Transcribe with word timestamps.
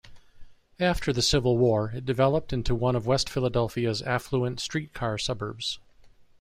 After 0.79 1.13
the 1.13 1.21
Civil 1.21 1.59
War, 1.59 1.91
it 1.91 2.07
developed 2.07 2.51
into 2.51 2.73
one 2.73 2.95
of 2.95 3.05
West 3.05 3.29
Philadelphia's 3.29 4.01
affluent 4.01 4.59
streetcar 4.59 5.19
suburbs. 5.19 5.77